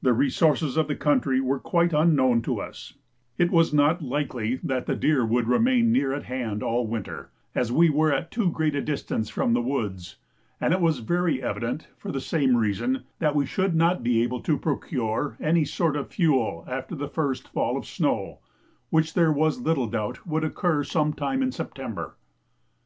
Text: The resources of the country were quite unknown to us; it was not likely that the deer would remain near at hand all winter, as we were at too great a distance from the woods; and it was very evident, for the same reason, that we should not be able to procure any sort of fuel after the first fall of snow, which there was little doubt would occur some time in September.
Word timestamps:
The 0.00 0.14
resources 0.14 0.78
of 0.78 0.88
the 0.88 0.96
country 0.96 1.38
were 1.38 1.58
quite 1.58 1.92
unknown 1.92 2.40
to 2.44 2.62
us; 2.62 2.94
it 3.36 3.50
was 3.50 3.74
not 3.74 4.00
likely 4.00 4.56
that 4.62 4.86
the 4.86 4.96
deer 4.96 5.22
would 5.26 5.46
remain 5.48 5.92
near 5.92 6.14
at 6.14 6.22
hand 6.22 6.62
all 6.62 6.86
winter, 6.86 7.28
as 7.54 7.70
we 7.70 7.90
were 7.90 8.10
at 8.10 8.30
too 8.30 8.50
great 8.50 8.74
a 8.74 8.80
distance 8.80 9.28
from 9.28 9.52
the 9.52 9.60
woods; 9.60 10.16
and 10.62 10.72
it 10.72 10.80
was 10.80 11.00
very 11.00 11.42
evident, 11.42 11.88
for 11.98 12.10
the 12.10 12.22
same 12.22 12.56
reason, 12.56 13.02
that 13.18 13.36
we 13.36 13.44
should 13.44 13.74
not 13.74 14.02
be 14.02 14.22
able 14.22 14.40
to 14.44 14.56
procure 14.56 15.36
any 15.40 15.66
sort 15.66 15.94
of 15.94 16.08
fuel 16.08 16.64
after 16.66 16.94
the 16.94 17.06
first 17.06 17.46
fall 17.48 17.76
of 17.76 17.84
snow, 17.84 18.38
which 18.88 19.12
there 19.12 19.30
was 19.30 19.60
little 19.60 19.88
doubt 19.88 20.26
would 20.26 20.42
occur 20.42 20.84
some 20.84 21.12
time 21.12 21.42
in 21.42 21.52
September. 21.52 22.16